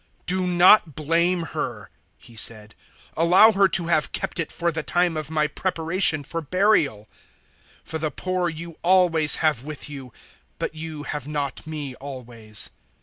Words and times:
"Do 0.25 0.47
not 0.47 0.95
blame 0.95 1.43
her," 1.53 1.91
He 2.17 2.35
said, 2.35 2.73
"allow 3.15 3.51
her 3.51 3.67
to 3.67 3.85
have 3.85 4.11
kept 4.11 4.39
it 4.39 4.51
for 4.51 4.71
the 4.71 4.81
time 4.81 5.15
of 5.15 5.29
my 5.29 5.45
preparation 5.45 6.23
for 6.23 6.41
burial. 6.41 7.07
012:008 7.81 7.81
For 7.87 7.97
the 7.99 8.09
poor 8.09 8.49
you 8.49 8.79
always 8.81 9.35
have 9.45 9.63
with 9.63 9.89
you, 9.91 10.11
but 10.57 10.73
you 10.73 11.03
have 11.03 11.27
not 11.27 11.67
me 11.67 11.93
always." 11.93 12.71